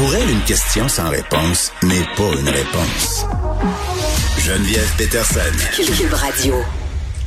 [0.00, 3.26] Pour elle, une question sans réponse n'est pas une réponse.
[4.38, 5.40] Geneviève Peterson.
[5.76, 6.54] Cube Radio.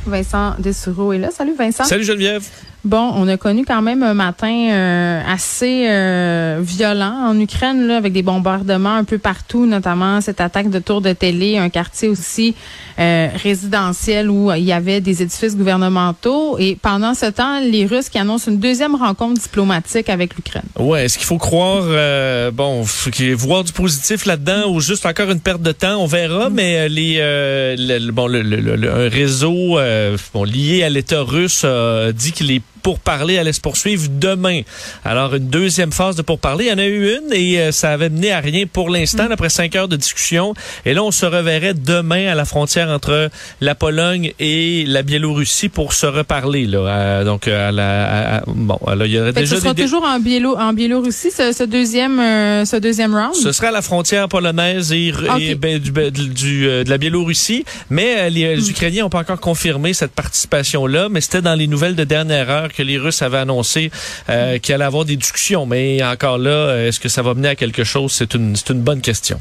[0.04, 1.30] Vincent Dessureau est là.
[1.30, 1.84] Salut Vincent.
[1.84, 2.42] Salut Geneviève.
[2.84, 7.96] Bon, on a connu quand même un matin euh, assez euh, violent en Ukraine, là,
[7.96, 12.08] avec des bombardements un peu partout, notamment cette attaque de tour de télé, un quartier
[12.08, 12.54] aussi
[12.98, 16.58] euh, résidentiel où il y avait des édifices gouvernementaux.
[16.58, 20.66] Et pendant ce temps, les Russes qui annoncent une deuxième rencontre diplomatique avec l'Ukraine.
[20.78, 25.30] Ouais, est-ce qu'il faut croire, euh, bon, faut voir du positif là-dedans ou juste encore
[25.30, 26.50] une perte de temps, on verra.
[26.50, 26.54] Mm.
[26.54, 29.78] Mais les, le, bon, le, le, le, un réseau
[30.34, 31.64] bon, lié à l'État russe
[32.14, 34.60] dit qu'il est pourparlers allaient se poursuivre demain.
[35.04, 36.66] Alors, une deuxième phase de pourparlers.
[36.66, 39.26] Il y en a eu une et euh, ça avait mené à rien pour l'instant,
[39.30, 40.54] après cinq heures de discussion.
[40.84, 45.70] Et là, on se reverrait demain à la frontière entre la Pologne et la Biélorussie
[45.70, 46.66] pour se reparler.
[46.66, 46.78] Là.
[46.78, 49.82] Euh, donc, à la, à, bon, là, il y aurait Fait déjà ce sera des...
[49.82, 53.34] toujours en, Biélo en Biélorussie, ce, ce deuxième, euh, ce deuxième round?
[53.34, 55.10] Ce sera à la frontière polonaise et,
[55.58, 57.64] ben, du, ben, du- euh, de la Biélorussie.
[57.88, 61.96] Mais les, les Ukrainiens n'ont pas encore confirmé cette participation-là, mais c'était dans les nouvelles
[61.96, 63.90] de dernière heure que les Russes avaient annoncé
[64.28, 65.66] euh, qu'il allait avoir des discussions.
[65.66, 68.12] Mais encore là, est-ce que ça va mener à quelque chose?
[68.12, 69.40] C'est une, c'est une bonne question.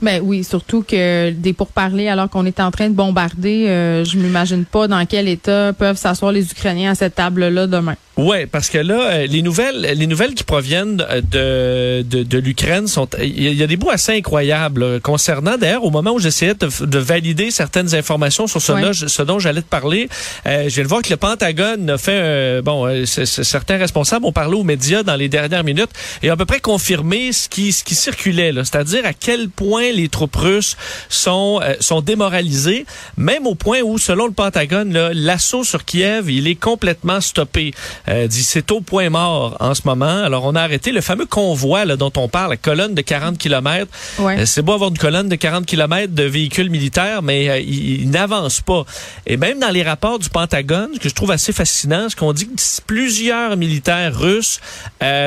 [0.00, 4.16] Ben oui, surtout que des pourparlers alors qu'on est en train de bombarder, euh, je
[4.16, 7.96] m'imagine pas dans quel état peuvent s'asseoir les Ukrainiens à cette table-là demain.
[8.16, 12.86] Ouais, parce que là, euh, les nouvelles, les nouvelles qui proviennent de de, de l'Ukraine
[12.88, 15.56] sont, il y, a- des bouts assez incroyables là, concernant.
[15.56, 18.82] D'ailleurs, au moment où j'essayais de, de valider certaines informations sur ce, Ouais.
[18.82, 20.08] là, ce dont j'allais te parler,
[20.46, 23.44] euh, je viens de voir que le Pentagone a fait, euh, bon, euh, c- c-
[23.44, 25.90] certains responsables ont parlé aux médias dans les dernières minutes
[26.22, 29.87] et ont à peu près confirmé ce qui ce qui circulait, c'est-à-dire à quel point
[29.92, 30.76] les troupes russes
[31.08, 32.86] sont euh, sont démoralisées,
[33.16, 37.72] même au point où, selon le Pentagone, l'assaut sur Kiev, il est complètement stoppé.
[38.08, 40.22] Euh, dit c'est au point mort en ce moment.
[40.24, 43.38] Alors on a arrêté le fameux convoi là, dont on parle, la colonne de 40
[43.38, 43.90] km.
[44.18, 44.40] Ouais.
[44.40, 48.10] Euh, c'est beau avoir une colonne de 40 km de véhicules militaires, mais ils, ils
[48.10, 48.84] n'avancent pas.
[49.26, 52.32] Et même dans les rapports du Pentagone, ce que je trouve assez fascinant, ce qu'on
[52.32, 52.52] dit que
[52.86, 54.60] plusieurs militaires russes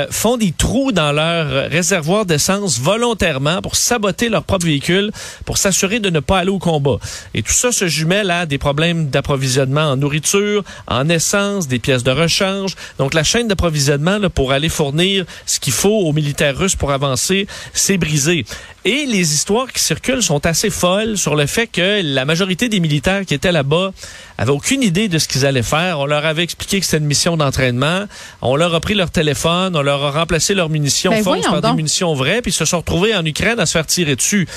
[0.10, 5.12] font des trous dans leur réservoir d'essence volontairement pour saboter leur propre
[5.46, 6.98] pour s'assurer de ne pas aller au combat.
[7.34, 12.04] Et tout ça se jumelle à des problèmes d'approvisionnement en nourriture, en essence, des pièces
[12.04, 12.76] de rechange.
[12.98, 17.48] Donc la chaîne d'approvisionnement pour aller fournir ce qu'il faut aux militaires russes pour avancer,
[17.74, 18.46] c'est brisé.
[18.84, 22.80] Et les histoires qui circulent sont assez folles sur le fait que la majorité des
[22.80, 23.92] militaires qui étaient là-bas
[24.40, 26.00] avaient aucune idée de ce qu'ils allaient faire.
[26.00, 28.06] On leur avait expliqué que c'était une mission d'entraînement.
[28.42, 31.62] On leur a pris leur téléphone, on leur a remplacé leurs munitions Ben, fausses par
[31.62, 34.48] des munitions vraies, puis ils se sont retrouvés en Ukraine à se faire tirer dessus.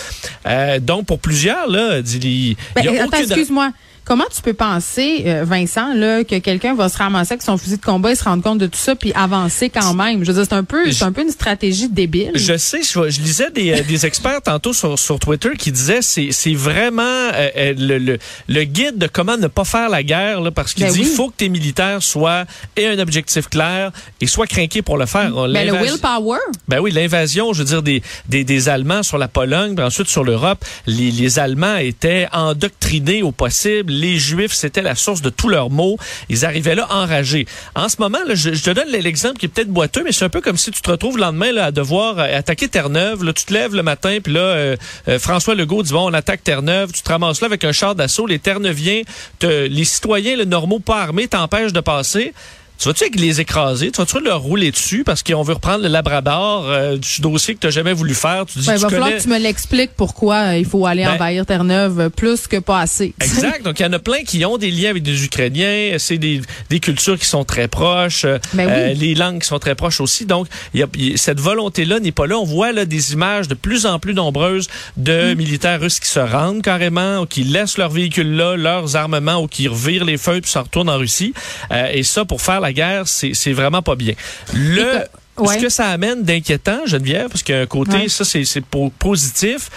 [0.46, 3.72] Euh, donc pour plusieurs, là, il Ben, y a aucune- excuse-moi.
[4.04, 7.78] Comment tu peux penser, euh, Vincent, là, que quelqu'un va se ramasser avec son fusil
[7.78, 10.22] de combat et se rendre compte de tout ça puis avancer quand même?
[10.24, 12.32] Je veux dire, c'est un peu, c'est un peu une stratégie débile.
[12.34, 16.02] Je sais, je, je lisais des, euh, des experts tantôt sur, sur Twitter qui disaient
[16.02, 20.42] c'est c'est vraiment euh, le, le, le guide de comment ne pas faire la guerre
[20.42, 21.06] là, parce qu'il Ben dit oui.
[21.06, 22.44] faut que tes militaires soient
[22.76, 23.90] aient un objectif clair
[24.20, 25.30] et soient craqués pour le faire.
[25.48, 26.38] Ben, le willpower.
[26.68, 30.08] ben oui, l'invasion, je veux dire, des, des, des Allemands sur la Pologne, puis ensuite
[30.08, 33.93] sur l'Europe, les, les Allemands étaient endoctrinés au possible.
[33.94, 35.96] Les Juifs, c'était la source de tous leurs maux.
[36.28, 37.46] Ils arrivaient là enragés.
[37.74, 40.40] En ce moment, je, te donne l'exemple qui est peut-être boiteux, mais c'est un peu
[40.40, 43.32] comme si tu te retrouves le lendemain là, à devoir euh, attaquer Terre-Neuve.
[43.34, 44.76] Tu te lèves le matin, puis là, euh,
[45.08, 46.92] euh, François Legault dit, bon, on attaque Terre-Neuve.
[46.92, 48.26] Tu te ramasses là avec un char d'assaut.
[48.26, 49.02] Les Terre-Neuviens,
[49.38, 52.32] te- les citoyens le normaux pas armés t'empêchent de passer.
[52.76, 53.90] Tu vas-tu les écraser?
[53.92, 57.60] Tu vas-tu leur rouler dessus parce qu'on veut reprendre le Labrador euh, du dossier que
[57.60, 58.44] tu n'as jamais voulu faire?
[58.46, 61.04] Tu dis, Ben, il va falloir que tu me l'expliques pourquoi euh, il faut aller
[61.04, 63.14] Ben- envahir Terre-Neuve euh, plus que pas assez.
[63.20, 63.62] Exact.
[63.62, 65.94] Donc, il y en a plein qui ont des liens avec des Ukrainiens.
[65.98, 68.24] C'est des, des cultures qui sont très proches.
[68.24, 68.94] euh, Ben oui.
[68.98, 70.26] les langues qui sont très proches aussi.
[70.26, 72.36] Donc, y a, y cette volonté-là n'est pas là.
[72.38, 75.38] On voit là des images de plus en plus nombreuses de Mm.
[75.38, 79.46] militaires russes qui se rendent carrément, ou qui laissent leurs véhicules là, leurs armements, ou
[79.46, 81.32] qui revirent les feux puis s'en retournent en Russie.
[81.70, 84.14] Euh, et ça, pour faire la guerre, c'est vraiment pas bien.
[84.54, 85.04] Le...
[85.36, 85.56] Ouais.
[85.58, 88.08] Ce que ça amène d'inquiétant, Geneviève, parce qu'il y a un côté, Ouais.
[88.08, 89.68] ça, c'est c'est po- positif.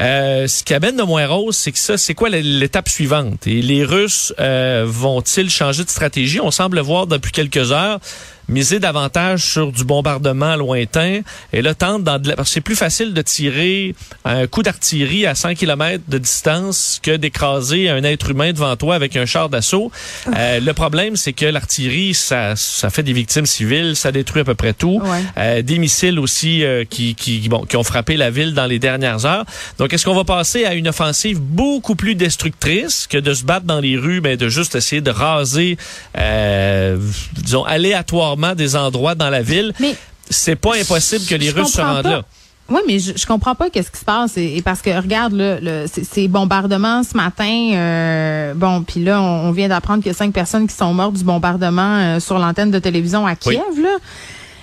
[0.00, 3.46] Euh, ce qui amène de moins rose, c'est que ça, c'est quoi l'étape suivante?
[3.46, 6.40] Et les Russes euh, vont-ils changer de stratégie?
[6.40, 7.98] On semble voir depuis quelques heures
[8.48, 11.20] miser davantage sur du bombardement lointain.
[11.52, 13.94] Et là, tente dans de la- parce que c'est plus facile de tirer
[14.24, 18.94] un coup d'artillerie à 100 km de distance que d'écraser un être humain devant toi
[18.94, 19.90] avec un char d'assaut.
[20.36, 24.44] Euh, le problème, c'est que l'artillerie, ça, ça fait des victimes civiles, ça détruit à
[24.44, 25.00] peu près tout.
[25.02, 25.22] Ouais.
[25.38, 28.78] Euh, des missiles aussi euh, qui, qui, bon, qui ont frappé la ville dans les
[28.78, 29.44] dernières heures.
[29.78, 33.66] Donc, est-ce qu'on va passer à une offensive beaucoup plus destructrice que de se battre
[33.66, 35.76] dans les rues, mais de juste essayer de raser,
[36.18, 36.96] euh,
[37.34, 39.72] disons, aléatoirement des endroits dans la ville?
[39.80, 39.94] Mais
[40.28, 42.22] c'est pas impossible que les Russes se rendent là.
[42.70, 44.36] Oui, mais je, je comprends pas qu'est-ce qui se passe.
[44.36, 47.72] Et, parce que regarde le, le ces bombardements ce matin.
[47.74, 51.14] Euh, bon, puis là, on, vient d'apprendre qu'il y a cinq personnes qui sont mortes
[51.14, 53.60] du bombardement euh, sur l'antenne de télévision à Kiev.
[53.82, 53.96] Là.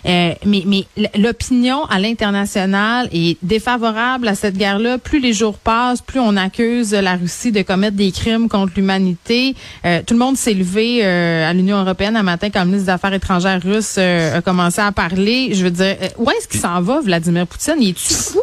[0.07, 0.85] Euh, mais mais
[1.17, 4.97] l'opinion à l'international est défavorable à cette guerre-là.
[4.97, 9.55] Plus les jours passent, plus on accuse la Russie de commettre des crimes contre l'humanité.
[9.85, 12.85] Euh, tout le monde s'est levé euh, à l'Union européenne un matin quand le ministre
[12.85, 15.49] des Affaires étrangères russe a commencé à parler.
[15.53, 17.75] Je veux dire, où est-ce qu'il s'en va, Vladimir Poutine?
[17.79, 18.39] Il est-tu fou?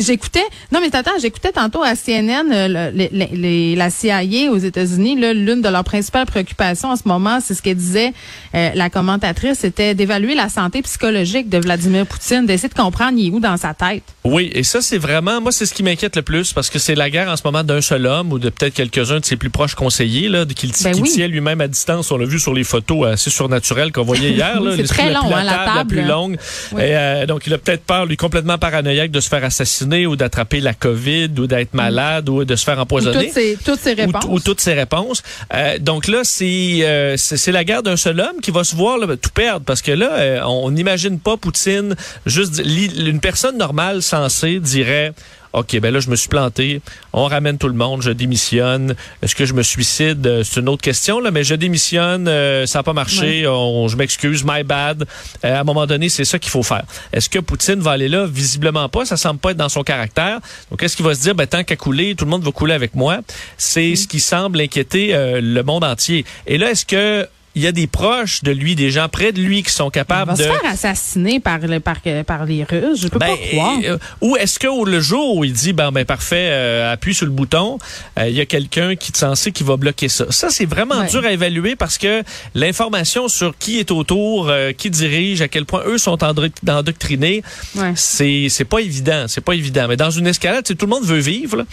[0.00, 5.62] J'écoutais, non mais attends, j'écoutais tantôt à CNN euh, le, la CIA aux États-Unis, l'une
[5.62, 8.12] de leurs principales préoccupations en ce moment, c'est ce qu'elle disait
[8.54, 13.28] euh, la commentatrice, c'était d'évaluer la santé psychologique de Vladimir Poutine, d'essayer de comprendre il
[13.28, 14.02] est où dans sa tête.
[14.24, 16.94] Oui, et ça c'est vraiment, moi c'est ce qui m'inquiète le plus parce que c'est
[16.94, 19.50] la guerre en ce moment d'un seul homme ou de peut-être quelques-uns de ses plus
[19.50, 22.10] proches conseillers là, qu'il ben tient lui-même à distance.
[22.10, 24.60] On l'a vu sur les photos assez surnaturelles qu'on voyait hier.
[24.76, 26.36] c'est très long, hein, la, table, la plus longue.
[26.72, 30.16] Et, euh, donc il a peut-être peur, lui complètement paranoïaque de se faire assassiner ou
[30.16, 31.76] d'attraper la COVID ou d'être mm.
[31.76, 33.26] malade ou de se faire empoisonner.
[33.26, 34.24] toutes, ces, toutes ces réponses.
[34.28, 35.22] Ou, toutes ces réponses.
[35.54, 39.30] Euh, donc là, euh, c'est la guerre d'un seul homme qui va se voir tout
[39.30, 41.94] perdre parce que là, euh, on n'imagine pas Poutine
[42.26, 45.12] juste une personne normale censée dirait
[45.52, 46.80] OK, ben là, je me suis planté.
[47.12, 48.02] On ramène tout le monde.
[48.02, 48.94] Je démissionne.
[49.22, 50.26] Est-ce que je me suicide?
[50.26, 52.28] Euh, c'est une autre question, là, mais je démissionne.
[52.28, 53.42] Euh, ça n'a pas marché.
[53.42, 54.44] je m'excuse.
[54.44, 55.06] My bad.
[55.44, 56.84] Euh, à un moment donné, c'est ça qu'il faut faire.
[57.12, 58.26] Est-ce que Poutine va aller là?
[58.26, 59.04] Visiblement pas.
[59.04, 60.40] Ça semble pas être dans son caractère.
[60.70, 62.74] Donc, est-ce qu'il va se dire, ben, tant qu'à couler, tout le monde va couler
[62.74, 63.18] avec moi?
[63.56, 63.96] C'est mm.
[63.96, 66.24] ce qui semble inquiéter le monde entier.
[66.46, 69.40] Et là, est-ce que il y a des proches de lui, des gens près de
[69.40, 70.42] lui qui sont capables de...
[70.42, 71.96] Il va se faire assassiner par, le, par,
[72.26, 73.78] par les Russes, je peux pas ben, croire.
[73.84, 77.26] Euh, ou est-ce que le jour où il dit, ben, ben parfait, euh, appuie sur
[77.26, 77.78] le bouton,
[78.18, 80.26] euh, il y a quelqu'un qui est censé qui va bloquer ça.
[80.30, 82.22] Ça, c'est vraiment dur à évaluer parce que
[82.54, 87.42] l'information sur qui est autour, qui dirige, à quel point eux sont endoctrinés,
[87.76, 87.92] ouais.
[87.96, 89.86] c'est c'est pas évident, c'est pas évident.
[89.88, 91.64] Mais dans une escalade, tout le monde veut vivre.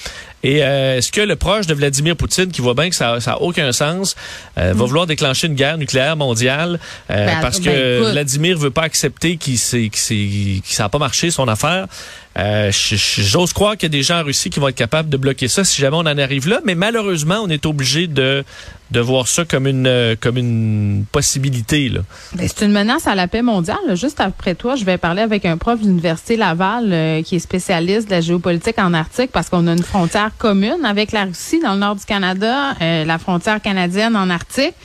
[0.43, 3.71] Et est-ce que le proche de Vladimir Poutine, qui voit bien que ça n'a aucun
[3.71, 4.15] sens,
[4.55, 4.77] va mm.
[4.77, 6.79] vouloir déclencher une guerre nucléaire mondiale
[7.09, 11.47] euh, ben, parce ben, que Vladimir veut pas accepter qu'il ça n'a pas marché son
[11.47, 11.87] affaire.
[12.37, 15.15] Euh, J'ose croire qu'il y a des gens en Russie qui vont être capables de
[15.15, 18.43] bloquer ça si jamais on en arrive là, mais malheureusement, on est obligé de
[18.91, 22.01] de voir ça comme une euh, comme une possibilité là.
[22.35, 23.77] Ben, c'est une menace à la paix mondiale.
[23.95, 27.39] Juste après toi, je vais parler avec un prof de l'université Laval euh, qui est
[27.39, 31.61] spécialiste de la géopolitique en Arctique parce qu'on a une frontière commune avec la Russie
[31.61, 34.75] dans le nord du Canada, la frontière canadienne en Arctique.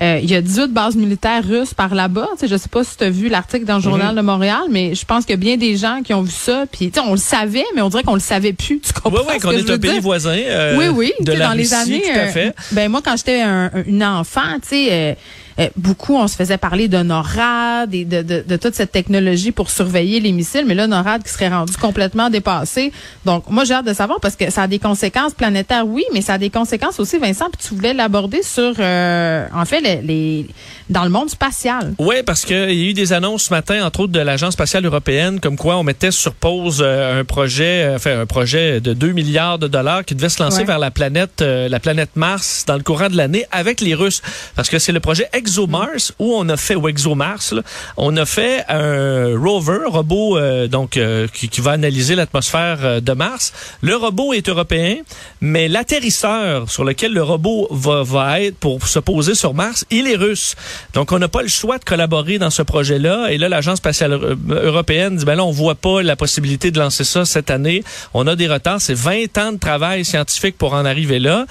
[0.00, 2.28] Euh, il y a 18 bases militaires russes par là-bas.
[2.40, 4.16] Je sais pas si tu as vu l'article dans le Journal mhm.
[4.16, 6.64] de Montréal, mais je pense qu'il y a bien des gens qui ont vu ça.
[6.70, 8.80] Puis on le savait, mais on dirait qu'on le savait plus.
[8.80, 10.36] Tu comprends Oui, oui, qu'on est un pays voisin.
[10.36, 11.12] Euh, oui, oui.
[11.20, 12.02] De la dans les années.
[12.02, 12.46] Tout à fait.
[12.48, 15.16] Euh, ben moi, quand j'étais un, une enfant, tu sais
[15.58, 19.50] euh, beaucoup, on se faisait parler de NORAD et de, de, de, toute cette technologie
[19.50, 22.92] pour surveiller les missiles, mais là, NORAD qui serait rendu complètement dépassé.
[23.24, 26.20] Donc, moi, j'ai hâte de savoir parce que ça a des conséquences planétaires, oui, mais
[26.20, 30.00] ça a des conséquences aussi, Vincent, puis tu voulais l'aborder sur, euh, en fait, les,
[30.02, 30.46] les,
[30.90, 31.94] dans le monde spatial.
[31.98, 34.86] Oui, parce qu'il y a eu des annonces ce matin, entre autres, de l'Agence spatiale
[34.86, 39.12] européenne, comme quoi on mettait sur pause euh, un projet, enfin, un projet de 2
[39.12, 42.82] milliards de dollars qui devait se lancer vers la planète, la planète Mars dans le
[42.82, 44.22] courant de l'année avec les Russes.
[44.54, 47.54] Parce que c'est le projet ExoMars où on a fait ou ExoMars,
[47.96, 53.12] on a fait un rover, robot euh, donc euh, qui, va analyser l'atmosphère euh, de
[53.12, 53.52] Mars.
[53.80, 54.96] Le robot est européen,
[55.40, 60.16] mais l'atterrisseur sur lequel le robot va, être pour se poser sur Mars, il est
[60.16, 60.54] russe.
[60.92, 63.28] Donc on n'a pas le choix de collaborer dans ce projet-là.
[63.30, 67.04] Et là, l'agence spatiale européenne dit ben là on voit pas la possibilité de lancer
[67.04, 67.82] ça cette année.
[68.12, 68.80] On a des retards.
[68.80, 71.46] C'est 20 ans de travail scientifique pour en arriver là.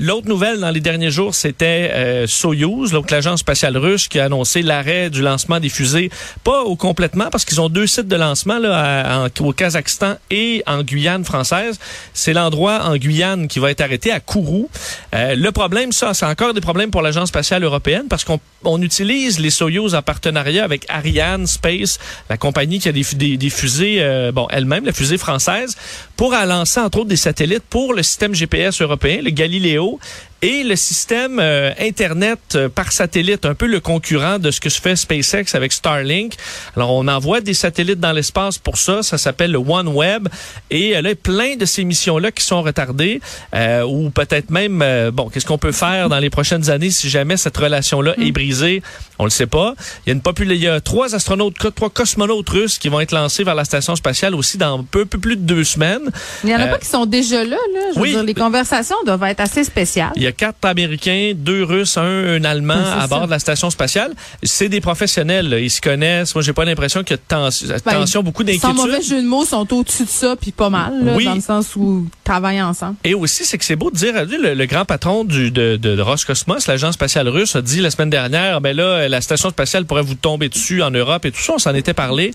[0.00, 5.10] L'autre nouvelle dans les derniers jours, c'était Soyuz, donc spatiale russe qui a annoncé l'arrêt
[5.10, 6.10] du lancement des fusées,
[6.44, 10.82] pas au complètement parce qu'ils ont deux sites de lancement là, au Kazakhstan et en
[10.82, 11.78] Guyane française.
[12.14, 14.68] C'est l'endroit en Guyane qui va être arrêté à Kourou.
[15.14, 18.82] Euh, le problème, ça, c'est encore des problèmes pour l'agence spatiale européenne parce qu'on on
[18.82, 23.98] utilise les Soyuz en partenariat avec Ariane Space, la compagnie qui a des, des, fusées,
[24.00, 25.76] euh, bon, elle-même, la fusée française,
[26.16, 29.98] pour lancer entre autres des satellites pour le système GPS européen, le Galileo,
[30.42, 34.68] et le système euh, Internet euh, par satellite, un peu le concurrent de ce que
[34.68, 36.34] se fait SpaceX avec Starlink.
[36.76, 39.02] Alors, on envoie des satellites dans l'espace pour ça.
[39.02, 40.28] Ça s'appelle le OneWeb.
[40.70, 43.20] Et euh, là, plein de ces missions-là qui sont retardées,
[43.54, 47.36] euh, ou peut-être même, bon, qu'est-ce qu'on peut faire dans les prochaines années si jamais
[47.36, 48.32] cette relation-là est hmm.
[48.32, 48.82] brisée?
[49.18, 49.74] On le sait pas.
[50.06, 53.00] Il y a une population, il y a trois astronautes, trois cosmonautes russes qui vont
[53.00, 56.10] être lancés vers la station spatiale aussi dans un peu, plus de deux semaines.
[56.44, 57.80] Il y en a pas qui sont déjà là, là.
[57.94, 61.96] Je veux dire, les conversations doivent être assez spéciales y a quatre Américains, deux Russes,
[61.96, 64.12] un, Allemand à bord de la station spatiale.
[64.42, 66.34] C'est des professionnels, ils se connaissent.
[66.34, 68.68] Moi, j'ai pas l'impression qu'il y a tension, ben, tension beaucoup d'inquiétude.
[68.68, 71.40] Sans mauvais jeu de mots, sont au-dessus de ça, puis pas mal, là, dans le
[71.40, 72.96] sens où ils travaillent ensemble.
[73.04, 76.00] Et aussi, c'est que c'est beau de dire, le, le grand patron du, de, de,
[76.00, 80.02] Roscosmos, l'agence spatiale russe, a dit la semaine dernière, ben là, la station spatiale pourrait
[80.02, 81.54] vous tomber dessus en Europe et tout ça.
[81.54, 82.32] On s'en était parlé.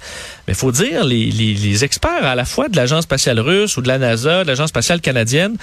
[0.48, 3.82] Mais faut dire, les, les, les experts à la fois de l'agence spatiale russe ou
[3.82, 5.58] de la NASA, de l'agence spatiale canadienne,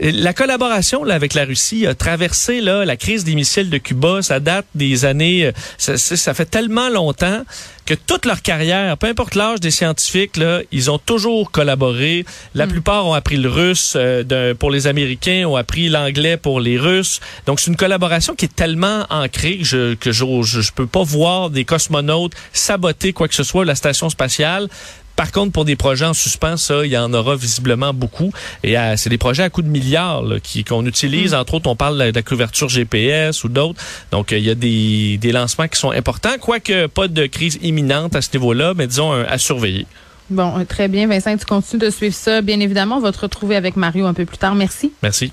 [0.00, 4.22] la collaboration là, avec la Russie a traversé là, la crise des missiles de Cuba.
[4.22, 5.46] Ça date des années...
[5.46, 7.42] Euh, ça, ça fait tellement longtemps
[7.86, 12.26] que toute leur carrière, peu importe l'âge des scientifiques, là, ils ont toujours collaboré.
[12.54, 12.70] La hmm.
[12.70, 17.20] plupart ont appris le russe euh, pour les Américains, ont appris l'anglais pour les Russes.
[17.46, 21.04] Donc c'est une collaboration qui est tellement ancrée que je que je, je peux pas
[21.04, 24.68] voir des cosmonautes saboter quoi que ce soit la station spatiale.
[25.16, 28.32] Par contre, pour des projets en suspens, ça, il y en aura visiblement beaucoup.
[28.62, 31.32] Et euh, c'est des projets à coût de milliards qui qu'on utilise.
[31.32, 31.38] Mm.
[31.38, 33.80] Entre autres, on parle de la, couverture GPS ou d'autres.
[34.12, 37.58] Donc, euh, il y a des, des lancements qui sont importants, quoique pas de crise
[37.62, 39.86] imminente à ce niveau-là, mais disons à surveiller.
[40.28, 41.06] Bon, très bien.
[41.06, 42.42] Vincent, tu continues de suivre ça.
[42.42, 44.54] Bien évidemment, on va te retrouver avec Mario un peu plus tard.
[44.54, 44.92] Merci.
[45.02, 45.32] Merci.